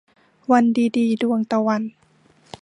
[0.51, 1.81] วันดีดี- ดวงตะวัน